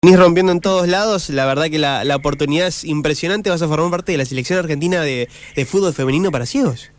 Venís 0.00 0.20
rompiendo 0.20 0.52
en 0.52 0.60
todos 0.60 0.86
lados, 0.86 1.28
la 1.28 1.44
verdad 1.44 1.64
que 1.64 1.78
la, 1.80 2.04
la, 2.04 2.14
oportunidad 2.14 2.68
es 2.68 2.84
impresionante, 2.84 3.50
vas 3.50 3.62
a 3.62 3.66
formar 3.66 3.90
parte 3.90 4.12
de 4.12 4.18
la 4.18 4.24
selección 4.26 4.60
argentina 4.60 5.00
de, 5.00 5.26
fútbol 5.66 5.92
femenino 5.92 6.30
para 6.30 6.46
ciegos. 6.46 6.92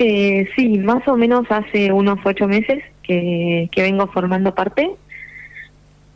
Eh, 0.00 0.48
sí, 0.56 0.78
más 0.78 1.06
o 1.06 1.16
menos 1.16 1.46
hace 1.48 1.92
unos 1.92 2.18
ocho 2.24 2.48
meses 2.48 2.82
que, 3.04 3.70
vengo 3.76 4.08
formando 4.08 4.52
parte, 4.52 4.90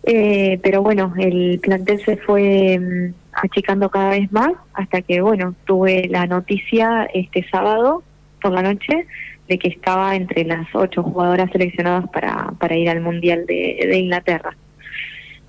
eh, 0.03 0.59
pero 0.61 0.83
bueno, 0.83 1.15
el 1.17 1.61
plantel 1.61 2.05
se 2.05 2.17
fue 2.17 2.77
mm, 2.77 3.15
achicando 3.31 3.91
cada 3.91 4.11
vez 4.11 4.33
más 4.33 4.51
hasta 4.73 5.03
que, 5.03 5.21
bueno, 5.21 5.55
tuve 5.67 6.09
la 6.09 6.27
noticia 6.27 7.09
este 7.15 7.49
sábado 7.49 8.03
por 8.43 8.51
la 8.51 8.63
noche 8.63 9.07
de 9.47 9.57
que 9.57 9.69
estaba 9.69 10.17
entre 10.17 10.43
las 10.43 10.67
ocho 10.75 11.05
jugadoras 11.05 11.49
seleccionadas 11.53 12.11
para, 12.11 12.55
para 12.59 12.75
ir 12.75 12.91
al 12.91 13.03
Mundial 13.03 13.47
de 13.47 13.97
Inglaterra. 13.97 14.57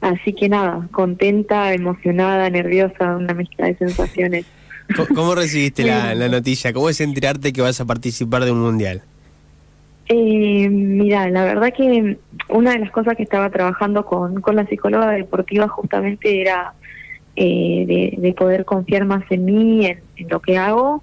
Así 0.02 0.34
que 0.34 0.50
nada, 0.50 0.88
contenta, 0.92 1.74
emocionada, 1.74 2.50
nerviosa, 2.50 3.16
una 3.16 3.34
mezcla 3.34 3.68
de 3.68 3.76
sensaciones. 3.76 4.46
¿Cómo 5.16 5.36
recibiste 5.36 5.84
la, 5.84 6.14
la, 6.16 6.28
noticia? 6.28 6.74
¿Cómo 6.74 6.90
es 6.90 7.00
enterarte 7.00 7.54
que 7.54 7.62
vas 7.62 7.80
a 7.80 7.86
participar 7.86 8.44
de 8.44 8.52
un 8.52 8.62
mundial? 8.62 9.04
Eh, 10.10 10.68
mira, 10.70 11.30
la 11.30 11.46
verdad 11.46 11.72
que 11.74 12.18
una 12.50 12.72
de 12.72 12.80
las 12.80 12.92
cosas 12.92 13.16
que 13.16 13.24
estaba 13.24 13.50
trabajando 13.50 14.06
con, 14.06 14.42
con 14.42 14.56
la 14.56 14.66
psicóloga 14.66 15.12
deportiva 15.12 15.68
justamente 15.70 16.42
era 16.42 16.74
eh, 17.36 17.86
de, 17.88 18.22
de, 18.22 18.34
poder 18.34 18.66
confiar 18.66 19.06
más 19.06 19.24
en 19.30 19.46
mí, 19.46 19.86
en, 19.86 20.00
en 20.18 20.28
lo 20.28 20.42
que 20.42 20.58
hago, 20.58 21.02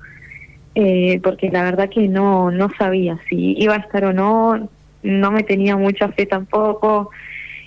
eh, 0.74 1.20
porque 1.22 1.50
la 1.50 1.62
verdad 1.62 1.88
que 1.88 2.06
no, 2.08 2.50
no 2.50 2.68
sabía 2.76 3.18
si 3.28 3.54
iba 3.58 3.74
a 3.74 3.78
estar 3.78 4.04
o 4.04 4.12
no, 4.12 4.68
no 5.02 5.30
me 5.30 5.42
tenía 5.42 5.76
mucha 5.76 6.08
fe 6.08 6.26
tampoco. 6.26 7.10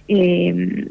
Eh, 0.07 0.87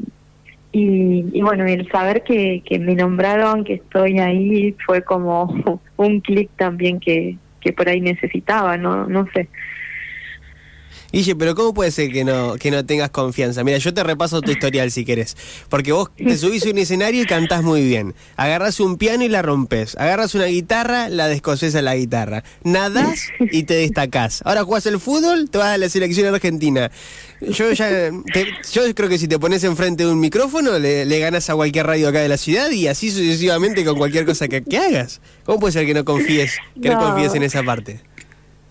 y, 0.71 1.25
y, 1.33 1.41
bueno, 1.41 1.65
el 1.65 1.89
saber 1.91 2.23
que, 2.23 2.63
que 2.65 2.79
me 2.79 2.95
nombraron, 2.95 3.63
que 3.63 3.73
estoy 3.75 4.19
ahí, 4.19 4.75
fue 4.85 5.03
como 5.03 5.81
un 5.97 6.21
clic 6.21 6.49
también 6.55 6.99
que, 6.99 7.37
que 7.59 7.73
por 7.73 7.89
ahí 7.89 7.99
necesitaba, 7.99 8.77
no, 8.77 9.05
no 9.07 9.27
sé. 9.33 9.49
Guille, 11.11 11.35
pero 11.35 11.55
¿cómo 11.55 11.73
puede 11.73 11.91
ser 11.91 12.11
que 12.11 12.23
no, 12.23 12.55
que 12.55 12.71
no 12.71 12.85
tengas 12.85 13.09
confianza? 13.09 13.63
Mira, 13.63 13.77
yo 13.77 13.93
te 13.93 14.03
repaso 14.03 14.41
tu 14.41 14.51
historial 14.51 14.91
si 14.91 15.03
querés. 15.03 15.35
Porque 15.69 15.91
vos 15.91 16.09
te 16.15 16.37
subís 16.37 16.65
a 16.65 16.69
un 16.69 16.77
escenario 16.77 17.23
y 17.23 17.25
cantás 17.25 17.63
muy 17.63 17.83
bien. 17.85 18.15
Agarras 18.37 18.79
un 18.79 18.97
piano 18.97 19.23
y 19.23 19.29
la 19.29 19.41
rompes. 19.41 19.95
Agarras 19.97 20.35
una 20.35 20.45
guitarra, 20.45 21.09
la 21.09 21.27
descoses 21.27 21.75
a 21.75 21.81
la 21.81 21.95
guitarra. 21.95 22.43
Nadás 22.63 23.27
y 23.39 23.63
te 23.63 23.73
destacás. 23.73 24.41
Ahora 24.45 24.63
jugás 24.63 24.85
el 24.85 24.99
fútbol, 24.99 25.49
te 25.49 25.57
vas 25.57 25.67
a 25.67 25.77
la 25.77 25.89
selección 25.89 26.33
argentina. 26.33 26.91
Yo 27.41 27.71
ya 27.71 27.89
te, 28.33 28.47
yo 28.71 28.95
creo 28.95 29.09
que 29.09 29.17
si 29.17 29.27
te 29.27 29.39
pones 29.39 29.63
enfrente 29.63 30.05
de 30.05 30.11
un 30.11 30.19
micrófono, 30.19 30.79
le, 30.79 31.05
le 31.05 31.19
ganas 31.19 31.49
a 31.49 31.55
cualquier 31.55 31.87
radio 31.87 32.07
acá 32.09 32.19
de 32.19 32.29
la 32.29 32.37
ciudad 32.37 32.69
y 32.71 32.87
así 32.87 33.09
sucesivamente 33.09 33.83
con 33.83 33.97
cualquier 33.97 34.25
cosa 34.25 34.47
que, 34.47 34.61
que 34.61 34.77
hagas. 34.77 35.21
¿Cómo 35.43 35.59
puede 35.59 35.73
ser 35.73 35.85
que 35.85 35.93
no 35.93 36.05
confíes, 36.05 36.57
que 36.81 36.89
no, 36.89 36.95
no 36.95 37.07
confíes 37.07 37.33
en 37.35 37.43
esa 37.43 37.63
parte? 37.63 37.99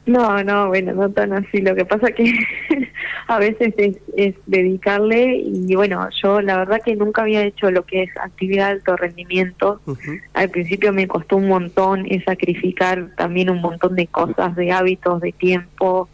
No, 0.06 0.42
no, 0.42 0.68
bueno, 0.68 0.92
no 0.94 1.10
tan 1.10 1.32
así. 1.32 1.60
Lo 1.60 1.74
que 1.74 1.84
pasa 1.84 2.10
que 2.12 2.24
a 3.28 3.38
veces 3.38 3.74
es, 3.76 3.96
es, 4.16 4.34
dedicarle 4.46 5.42
y 5.44 5.74
bueno, 5.74 6.08
yo 6.22 6.40
la 6.40 6.56
verdad 6.58 6.80
que 6.84 6.96
nunca 6.96 7.22
había 7.22 7.42
hecho 7.42 7.70
lo 7.70 7.84
que 7.84 8.04
es 8.04 8.10
actividad 8.16 8.68
de 8.68 8.72
alto 8.72 8.96
rendimiento. 8.96 9.80
Uh 9.86 9.92
-huh. 9.92 10.20
Al 10.34 10.48
principio 10.48 10.92
me 10.92 11.06
costó 11.06 11.36
un 11.36 11.48
montón 11.48 12.06
es 12.08 12.24
sacrificar 12.24 13.10
también 13.16 13.50
un 13.50 13.60
montón 13.60 13.94
de 13.94 14.06
cosas, 14.06 14.56
de 14.56 14.72
hábitos, 14.72 15.20
de 15.20 15.32
tiempo, 15.32 16.08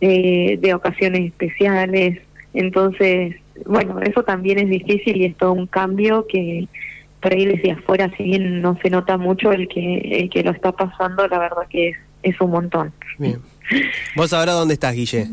de, 0.00 0.58
de 0.60 0.74
ocasiones 0.74 1.26
especiales. 1.26 2.20
Entonces, 2.52 3.36
bueno, 3.64 4.00
eso 4.00 4.24
también 4.24 4.58
es 4.58 4.68
difícil 4.68 5.16
y 5.16 5.26
es 5.26 5.36
todo 5.36 5.52
un 5.52 5.66
cambio 5.66 6.26
que 6.26 6.66
por 7.22 7.32
ahí 7.32 7.46
desde 7.46 7.72
afuera, 7.72 8.10
si 8.16 8.24
bien 8.24 8.62
no 8.62 8.78
se 8.82 8.90
nota 8.90 9.18
mucho 9.18 9.52
el 9.52 9.68
que 9.68 9.98
el 9.98 10.30
que 10.30 10.42
lo 10.42 10.50
está 10.50 10.72
pasando, 10.72 11.28
la 11.28 11.38
verdad 11.38 11.68
que 11.68 11.90
es 11.90 11.96
es 12.22 12.40
un 12.40 12.50
montón. 12.50 12.92
Bien. 13.18 13.38
¿Vos 14.16 14.32
ahora 14.32 14.52
dónde 14.52 14.74
estás, 14.74 14.94
Guille? 14.94 15.28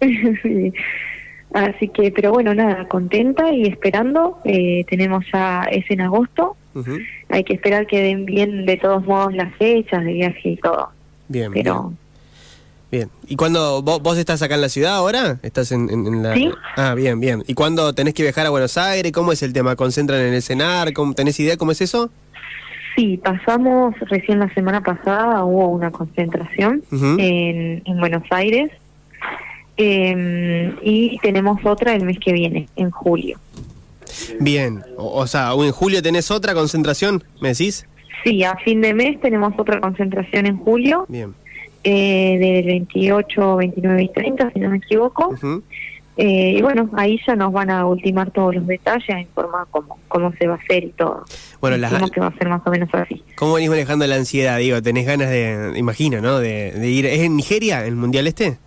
sí. 0.42 0.72
Así 1.52 1.88
que, 1.88 2.12
pero 2.12 2.30
bueno, 2.32 2.54
nada, 2.54 2.86
contenta 2.88 3.52
y 3.52 3.66
esperando. 3.66 4.38
Eh, 4.44 4.84
tenemos 4.88 5.24
ya, 5.32 5.64
es 5.64 5.90
en 5.90 6.00
agosto. 6.00 6.56
Uh 6.74 6.80
-huh. 6.80 7.06
Hay 7.30 7.42
que 7.42 7.54
esperar 7.54 7.86
que 7.86 8.00
den 8.00 8.24
bien 8.24 8.66
de 8.66 8.76
todos 8.76 9.04
modos 9.04 9.34
las 9.34 9.52
fechas 9.56 10.04
de 10.04 10.12
viaje 10.12 10.50
y 10.50 10.56
todo. 10.56 10.90
Bien, 11.28 11.52
pero... 11.52 11.82
bien. 11.82 11.98
Bien. 12.90 13.08
¿Y 13.28 13.36
cuando 13.36 13.82
vos, 13.82 14.02
vos, 14.02 14.18
estás 14.18 14.42
acá 14.42 14.56
en 14.56 14.62
la 14.62 14.68
ciudad 14.68 14.96
ahora? 14.96 15.38
¿Estás 15.44 15.70
en, 15.70 15.88
en, 15.90 16.06
en, 16.08 16.22
la...? 16.24 16.34
Sí. 16.34 16.50
Ah, 16.76 16.94
bien, 16.94 17.20
bien. 17.20 17.44
¿Y 17.46 17.54
cuándo 17.54 17.92
tenés 17.94 18.14
que 18.14 18.24
viajar 18.24 18.46
a 18.46 18.50
Buenos 18.50 18.76
Aires? 18.76 19.12
¿Cómo 19.12 19.30
es 19.30 19.44
el 19.44 19.52
tema? 19.52 19.76
¿Concentran 19.76 20.20
en 20.20 20.34
el 20.34 20.42
cenar? 20.42 20.92
¿Cómo, 20.92 21.14
¿Tenés 21.14 21.38
idea 21.38 21.56
cómo 21.56 21.70
es 21.70 21.80
eso? 21.80 22.10
Sí, 23.00 23.16
pasamos 23.16 23.98
recién 24.00 24.40
la 24.40 24.52
semana 24.52 24.82
pasada, 24.82 25.42
hubo 25.42 25.68
una 25.68 25.90
concentración 25.90 26.82
uh 26.92 26.94
-huh. 26.94 27.16
en, 27.18 27.82
en, 27.86 27.98
Buenos 27.98 28.24
Aires 28.28 28.70
eh, 29.78 30.74
y 30.82 31.18
tenemos 31.22 31.64
otra 31.64 31.94
el 31.94 32.04
mes 32.04 32.18
que 32.18 32.34
viene, 32.34 32.68
en 32.76 32.90
julio. 32.90 33.38
Bien, 34.38 34.82
o, 34.98 35.20
o, 35.22 35.26
sea, 35.26 35.52
¿en 35.54 35.72
julio 35.72 36.02
tenés 36.02 36.30
otra 36.30 36.52
concentración, 36.52 37.24
me 37.40 37.48
decís? 37.48 37.86
Sí, 38.22 38.44
a 38.44 38.54
fin 38.56 38.82
de 38.82 38.92
mes 38.92 39.18
tenemos 39.22 39.54
otra 39.56 39.80
concentración 39.80 40.44
en 40.44 40.58
julio. 40.58 41.06
Bien. 41.08 41.32
Eh, 41.82 42.36
del 42.38 42.66
28, 42.66 43.56
29 43.56 44.02
y 44.02 44.08
30, 44.08 44.50
si 44.52 44.60
no 44.60 44.68
me 44.68 44.76
equivoco. 44.76 45.28
Uh 45.28 45.36
-huh. 45.36 45.62
Eh, 46.22 46.56
y 46.58 46.60
bueno, 46.60 46.90
ahí 46.98 47.18
ya 47.26 47.34
nos 47.34 47.50
van 47.50 47.70
a 47.70 47.86
ultimar 47.86 48.30
todos 48.30 48.54
los 48.54 48.66
detalles, 48.66 49.08
a 49.08 49.20
informar 49.20 49.66
cómo, 49.70 49.98
cómo 50.08 50.30
se 50.38 50.46
va 50.46 50.56
a 50.56 50.58
hacer 50.58 50.84
y 50.84 50.90
todo. 50.90 51.24
Bueno, 51.62 51.78
la... 51.78 51.88
que 52.10 52.20
va 52.20 52.26
a 52.26 52.34
ser 52.36 52.46
más 52.50 52.60
o 52.66 52.70
menos 52.70 52.90
así. 52.92 53.24
¿Cómo 53.36 53.54
venís 53.54 53.70
manejando 53.70 54.06
la 54.06 54.16
ansiedad? 54.16 54.58
Digo, 54.58 54.82
tenés 54.82 55.06
ganas 55.06 55.30
de, 55.30 55.72
imagino, 55.76 56.20
¿no? 56.20 56.38
De, 56.38 56.72
de 56.72 56.90
ir. 56.90 57.06
¿Es 57.06 57.20
en 57.20 57.36
Nigeria 57.36 57.86
el 57.86 57.96
mundial 57.96 58.26
este? 58.26 58.58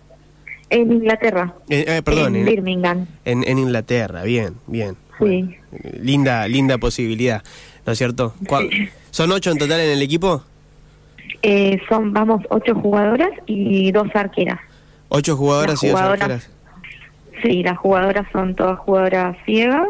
En 0.72 0.92
Inglaterra. 0.92 1.54
Eh, 1.70 1.86
eh, 1.88 2.02
perdón. 2.04 2.36
En, 2.36 2.42
en 2.42 2.46
Birmingham. 2.48 3.06
En, 3.24 3.48
en, 3.48 3.60
Inglaterra, 3.60 4.24
bien, 4.24 4.56
bien. 4.66 4.96
Sí. 5.20 5.24
Bueno, 5.24 5.54
linda, 6.02 6.48
linda 6.48 6.80
posibilidad, 6.80 7.44
¿no 7.86 7.92
es 7.92 8.00
cierto? 8.00 8.34
Sí. 8.50 8.90
¿Son 9.12 9.32
ocho 9.32 9.52
en 9.52 9.60
total 9.60 9.80
en 9.80 9.92
el 9.92 10.02
equipo? 10.02 10.42
Eh, 11.44 11.80
son, 11.88 12.14
vamos, 12.14 12.42
ocho 12.50 12.74
jugadoras 12.74 13.30
y 13.46 13.92
dos 13.92 14.08
arqueras. 14.16 14.60
¿Ocho 15.10 15.38
jugadoras 15.38 15.76
las 15.76 15.84
y 15.84 15.90
jugadoras, 15.90 16.20
dos 16.20 16.32
arqueras? 16.32 16.53
Sí, 17.44 17.62
las 17.62 17.78
jugadoras 17.78 18.26
son 18.32 18.56
todas 18.56 18.80
jugadoras 18.80 19.38
ciegas 19.46 19.90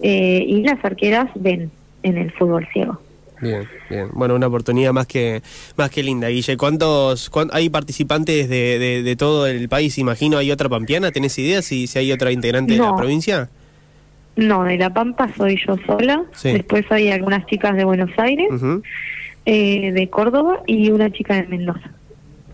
eh, 0.00 0.44
y 0.46 0.62
las 0.62 0.82
arqueras 0.84 1.28
ven 1.34 1.70
en 2.02 2.16
el 2.16 2.30
fútbol 2.32 2.66
ciego. 2.72 3.00
Bien, 3.42 3.66
bien. 3.88 4.08
Bueno, 4.12 4.34
una 4.34 4.46
oportunidad 4.46 4.92
más 4.92 5.06
que 5.06 5.42
más 5.76 5.90
que 5.90 6.02
linda, 6.02 6.28
Guille. 6.28 6.56
¿Cuántos, 6.56 7.30
cuántos 7.30 7.56
hay 7.56 7.70
participantes 7.70 8.48
de, 8.48 8.78
de, 8.78 9.02
de, 9.02 9.16
todo 9.16 9.46
el 9.46 9.68
país? 9.68 9.98
Imagino, 9.98 10.36
¿hay 10.38 10.52
otra 10.52 10.68
pampeana? 10.68 11.10
¿Tenés 11.10 11.38
idea 11.38 11.62
si, 11.62 11.86
si 11.86 11.98
hay 11.98 12.12
otra 12.12 12.32
integrante 12.32 12.76
no. 12.76 12.84
de 12.84 12.90
la 12.90 12.96
provincia? 12.96 13.48
No, 14.36 14.64
de 14.64 14.78
La 14.78 14.90
Pampa 14.92 15.30
soy 15.36 15.58
yo 15.66 15.76
sola. 15.86 16.22
Sí. 16.32 16.52
Después 16.52 16.84
hay 16.90 17.10
algunas 17.10 17.46
chicas 17.46 17.76
de 17.76 17.84
Buenos 17.84 18.10
Aires, 18.18 18.48
uh 18.50 18.54
-huh. 18.54 18.82
eh, 19.46 19.92
de 19.92 20.08
Córdoba 20.08 20.62
y 20.66 20.90
una 20.90 21.10
chica 21.10 21.34
de 21.34 21.46
Mendoza. 21.48 21.90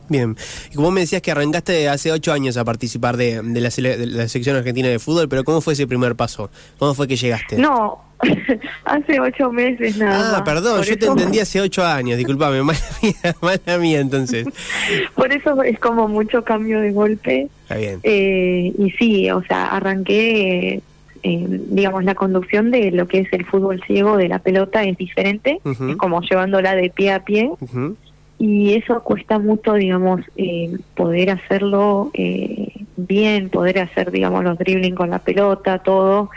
Bien, 0.08 0.36
y 0.70 0.74
como 0.76 0.90
me 0.90 1.00
decías 1.00 1.20
que 1.22 1.30
arrancaste 1.32 1.88
hace 1.88 2.12
ocho 2.12 2.32
años 2.32 2.56
a 2.56 2.64
participar 2.64 3.16
de, 3.16 3.42
de, 3.42 3.60
la, 3.60 3.70
de, 3.70 4.06
la, 4.06 4.28
sección 4.28 4.56
argentina 4.56 4.88
de 4.88 4.98
fútbol, 4.98 5.28
pero 5.28 5.42
¿cómo 5.44 5.60
fue 5.60 5.72
ese 5.72 5.86
primer 5.86 6.14
paso? 6.14 6.50
¿Cómo 6.78 6.94
fue 6.94 7.08
que 7.08 7.16
llegaste? 7.16 7.56
No, 7.58 7.98
hace 8.84 9.18
ocho 9.20 9.50
meses 9.50 9.96
nada 9.96 10.28
Ah, 10.28 10.32
más. 10.32 10.42
perdón, 10.42 10.76
Por 10.78 10.86
yo 10.86 10.92
eso... 10.94 10.98
te 11.00 11.06
entendí 11.06 11.40
hace 11.40 11.60
ocho 11.60 11.84
años, 11.84 12.18
disculpame, 12.18 12.62
mala 12.64 12.78
mía, 13.02 13.36
mala 13.42 13.78
mía 13.78 14.00
entonces. 14.00 14.46
Por 15.14 15.32
eso 15.32 15.62
es 15.62 15.78
como 15.80 16.06
mucho 16.08 16.44
cambio 16.44 16.80
de 16.80 16.92
golpe. 16.92 17.48
Está 17.62 17.76
bien. 17.76 18.00
Eh, 18.02 18.72
y 18.78 18.90
sí, 18.92 19.30
o 19.30 19.42
sea, 19.42 19.66
arranqué... 19.76 20.80
Eh, 21.22 21.44
digamos, 21.48 22.04
la 22.04 22.14
conducción 22.14 22.70
de 22.70 22.92
lo 22.92 23.08
que 23.08 23.20
es 23.20 23.32
el 23.32 23.44
fútbol 23.46 23.82
ciego 23.84 24.16
de 24.16 24.28
la 24.28 24.38
pelota 24.38 24.84
es 24.84 24.96
diferente, 24.96 25.58
uh 25.64 25.70
-huh. 25.70 25.90
es 25.90 25.96
como 25.96 26.20
llevándola 26.20 26.76
de 26.76 26.88
pie 26.90 27.10
a 27.12 27.24
pie, 27.24 27.50
uh 27.50 27.56
-huh 27.66 27.96
y 28.38 28.74
eso 28.74 29.02
cuesta 29.02 29.38
mucho, 29.38 29.74
digamos, 29.74 30.20
eh, 30.36 30.76
poder 30.94 31.30
hacerlo 31.30 32.10
eh, 32.14 32.72
bien, 32.96 33.48
poder 33.48 33.78
hacer, 33.78 34.10
digamos, 34.10 34.44
los 34.44 34.58
dribbling 34.58 34.94
con 34.94 35.10
la 35.10 35.20
pelota, 35.20 35.78
todo, 35.78 36.30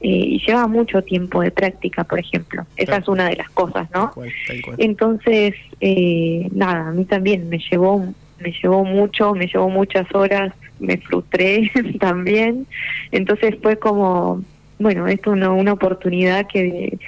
eh, 0.00 0.08
y 0.08 0.46
lleva 0.46 0.66
mucho 0.66 1.02
tiempo 1.02 1.40
de 1.40 1.50
práctica, 1.50 2.04
por 2.04 2.18
ejemplo. 2.18 2.66
Esa 2.76 2.98
es 2.98 3.08
una 3.08 3.28
de 3.28 3.36
las 3.36 3.50
cosas, 3.50 3.88
¿no? 3.92 4.06
Tal 4.06 4.14
cual, 4.14 4.32
tal 4.46 4.62
cual. 4.62 4.76
Entonces, 4.78 5.54
eh, 5.80 6.48
nada, 6.52 6.88
a 6.88 6.92
mí 6.92 7.04
también 7.04 7.48
me 7.48 7.58
llevó, 7.58 8.06
me 8.40 8.52
llevó 8.52 8.84
mucho, 8.84 9.34
me 9.34 9.46
llevó 9.46 9.70
muchas 9.70 10.06
horas, 10.14 10.52
me 10.78 10.98
frustré 10.98 11.72
también, 12.00 12.66
entonces 13.10 13.56
fue 13.62 13.78
como, 13.78 14.42
bueno, 14.78 15.08
es 15.08 15.26
una, 15.26 15.50
una 15.50 15.72
oportunidad 15.72 16.46
que 16.46 16.98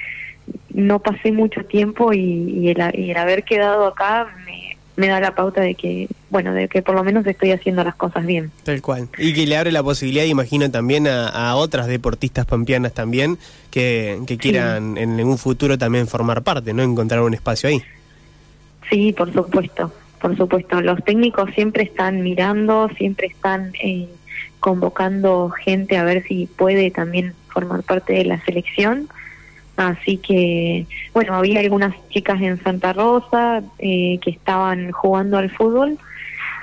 no 0.73 0.99
pasé 0.99 1.31
mucho 1.31 1.65
tiempo 1.65 2.13
y, 2.13 2.19
y, 2.19 2.69
el, 2.69 2.81
y 2.93 3.11
el, 3.11 3.17
haber 3.17 3.43
quedado 3.43 3.87
acá 3.87 4.27
me, 4.45 4.77
me 4.95 5.07
da 5.07 5.19
la 5.19 5.35
pauta 5.35 5.61
de 5.61 5.75
que, 5.75 6.07
bueno, 6.29 6.53
de 6.53 6.67
que 6.67 6.81
por 6.81 6.95
lo 6.95 7.03
menos 7.03 7.25
estoy 7.25 7.51
haciendo 7.51 7.83
las 7.83 7.95
cosas 7.95 8.25
bien. 8.25 8.51
Tal 8.63 8.81
cual. 8.81 9.09
Y 9.17 9.33
que 9.33 9.45
le 9.45 9.57
abre 9.57 9.71
la 9.71 9.83
posibilidad, 9.83 10.25
imagino, 10.25 10.69
también 10.69 11.07
a, 11.07 11.55
otras 11.55 11.87
deportistas 11.87 12.45
pampeanas 12.45 12.93
también 12.93 13.37
que, 13.69 14.19
que 14.27 14.37
quieran 14.37 14.97
en 14.97 15.19
un 15.23 15.37
futuro 15.37 15.77
también 15.77 16.07
formar 16.07 16.43
parte, 16.43 16.73
¿no? 16.73 16.83
Encontrar 16.83 17.21
un 17.21 17.33
espacio 17.33 17.69
ahí. 17.69 17.81
Sí, 18.91 19.13
por 19.13 19.33
supuesto, 19.33 19.91
por 20.19 20.35
supuesto. 20.35 20.81
Los 20.81 21.03
técnicos 21.05 21.49
siempre 21.55 21.83
están 21.83 22.21
mirando, 22.21 22.89
siempre 22.97 23.27
están 23.27 23.71
eh, 23.81 24.09
convocando 24.59 25.49
gente 25.49 25.97
a 25.97 26.03
ver 26.03 26.23
si 26.27 26.47
puede 26.47 26.91
también 26.91 27.33
formar 27.47 27.83
parte 27.83 28.13
de 28.13 28.25
la 28.25 28.43
selección. 28.43 29.07
Así 29.77 30.17
que, 30.17 30.85
bueno, 31.13 31.33
había 31.33 31.59
algunas 31.59 31.95
chicas 32.09 32.41
en 32.41 32.61
Santa 32.61 32.93
Rosa 32.93 33.63
eh, 33.79 34.19
que 34.21 34.29
estaban 34.29 34.91
jugando 34.91 35.37
al 35.37 35.49
fútbol, 35.49 35.97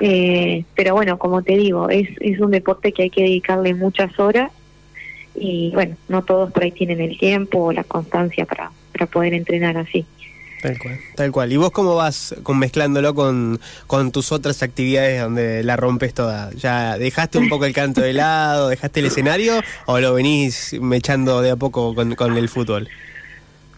eh, 0.01 0.65
pero 0.75 0.95
bueno, 0.95 1.19
como 1.19 1.43
te 1.43 1.57
digo, 1.57 1.89
es, 1.89 2.09
es 2.21 2.39
un 2.39 2.51
deporte 2.51 2.93
que 2.93 3.05
hay 3.05 3.11
que 3.11 3.23
dedicarle 3.23 3.75
muchas 3.75 4.19
horas 4.21 4.53
y 5.35 5.71
bueno, 5.75 5.97
no 6.09 6.23
todos 6.23 6.53
por 6.53 6.63
ahí 6.63 6.73
tienen 6.73 7.01
el 7.01 7.19
tiempo 7.19 7.65
o 7.65 7.73
la 7.73 7.85
constancia 7.85 8.45
para, 8.45 8.71
para 8.93 9.07
poder 9.07 9.35
entrenar 9.35 9.77
así. 9.77 10.05
Tal 10.63 10.79
cual, 10.79 10.99
tal 11.15 11.33
cual. 11.33 11.53
¿Y 11.53 11.57
vos 11.57 11.71
cómo 11.71 11.95
vas 11.95 12.35
con 12.43 12.59
mezclándolo 12.59 13.15
con, 13.15 13.61
con 13.87 14.11
tus 14.11 14.33
otras 14.33 14.63
actividades 14.63 15.21
donde 15.21 15.63
la 15.63 15.77
rompes 15.77 16.15
toda? 16.15 16.51
¿Ya 16.55 16.99
dejaste 16.99 17.39
un 17.39 17.49
poco 17.49 17.65
el 17.65 17.73
canto 17.73 18.01
de 18.01 18.13
lado, 18.13 18.69
dejaste 18.69 19.01
el 19.01 19.07
escenario 19.07 19.61
o 19.87 20.01
lo 20.01 20.15
venís 20.15 20.77
mechando 20.81 21.41
de 21.43 21.51
a 21.51 21.57
poco 21.57 21.95
con, 21.95 22.15
con 22.17 22.37
el 22.37 22.49
fútbol? 22.49 22.89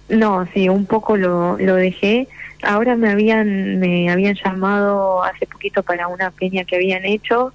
No, 0.09 0.49
sí, 0.55 0.69
un 0.69 0.87
poco 0.87 1.17
lo, 1.17 1.59
lo 1.59 1.75
dejé. 1.75 2.29
Ahora 2.62 2.97
me 2.97 3.11
habían 3.11 3.79
me 3.79 4.11
habían 4.11 4.35
llamado 4.35 5.23
hace 5.23 5.47
poquito 5.47 5.82
para 5.82 6.09
una 6.09 6.31
peña 6.31 6.65
que 6.65 6.77
habían 6.77 7.05
hecho 7.05 7.53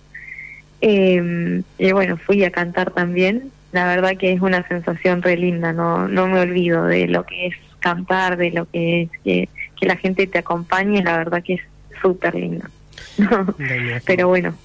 eh, 0.81 1.63
y 1.77 1.91
bueno, 1.91 2.17
fui 2.17 2.43
a 2.43 2.51
cantar 2.51 2.91
también. 2.91 3.51
La 3.75 3.85
verdad 3.85 4.15
que 4.15 4.31
es 4.31 4.39
una 4.39 4.65
sensación 4.69 5.21
re 5.21 5.35
linda, 5.35 5.73
no 5.73 6.07
no 6.07 6.27
me 6.27 6.39
olvido 6.39 6.85
de 6.85 7.09
lo 7.09 7.25
que 7.25 7.47
es 7.47 7.55
cantar, 7.81 8.37
de 8.37 8.51
lo 8.51 8.71
que 8.71 9.01
es 9.01 9.09
que, 9.21 9.49
la 9.81 9.97
gente 9.97 10.27
te 10.27 10.39
acompañe, 10.39 11.03
la 11.03 11.17
verdad 11.17 11.43
que 11.43 11.55
es 11.55 11.61
súper 12.01 12.35
lindo. 12.35 12.65
Pero 14.05 14.29
bueno. 14.29 14.55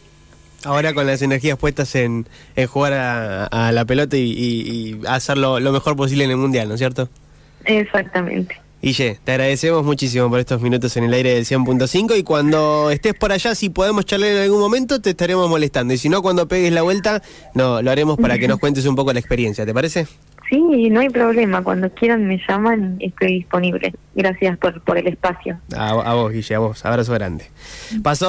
Ahora 0.65 0.95
con 0.95 1.09
las 1.09 1.23
energías 1.23 1.59
puestas 1.59 1.93
en, 1.97 2.29
en 2.55 2.67
jugar 2.69 2.93
a, 2.93 3.73
la 3.73 3.85
pelota 3.85 4.17
y, 4.17 4.31
y, 4.31 5.01
hacer 5.09 5.39
lo, 5.39 5.59
mejor 5.59 5.97
posible 5.97 6.23
en 6.23 6.31
el 6.31 6.37
Mundial, 6.37 6.69
¿no 6.69 6.75
es 6.75 6.79
cierto? 6.79 7.09
Exactamente. 7.65 8.61
Ille, 8.83 9.19
te 9.23 9.33
agradecemos 9.33 9.85
muchísimo 9.85 10.31
por 10.31 10.41
estos 10.41 10.63
minutos 10.63 10.97
en 10.97 11.05
el 11.05 11.13
aire 11.13 11.35
del 11.35 11.45
100.5 11.45 12.19
y 12.19 12.23
cuando 12.23 12.91
estés 12.91 13.13
por 13.13 13.31
allá, 13.31 13.55
si 13.55 13.69
podemos 13.69 14.07
charlar 14.07 14.31
en 14.31 14.39
algún 14.39 14.59
momento, 14.61 15.03
te 15.03 15.11
estaremos 15.11 15.51
molestando. 15.51 15.93
Y 15.93 15.99
si 15.99 16.09
no, 16.09 16.23
cuando 16.23 16.49
pegues 16.49 16.73
la 16.73 16.81
vuelta, 16.81 17.23
no, 17.55 17.83
lo 17.83 17.91
haremos 17.91 18.19
para 18.19 18.39
que 18.39 18.49
nos 18.49 18.59
cuentes 18.61 18.87
un 18.87 18.97
poco 18.97 19.13
la 19.13 19.19
experiencia, 19.19 19.67
¿te 19.67 19.75
parece? 19.75 20.07
Sí, 20.49 20.91
no 20.91 21.01
hay 21.01 21.09
problema. 21.11 21.63
Cuando 21.63 21.91
quieran 21.91 22.27
me 22.27 22.41
llaman, 22.49 22.97
estoy 22.99 23.35
disponible. 23.35 23.93
Gracias 24.17 24.59
por, 24.59 24.81
por 24.83 24.99
el 24.99 25.07
espacio. 25.07 25.61
A, 25.77 25.91
a 25.91 26.15
vos, 26.15 26.33
Guille, 26.33 26.55
a 26.57 26.59
vos. 26.59 26.85
Abrazo 26.85 27.13
grande. 27.13 27.45
Pasó 28.03 28.29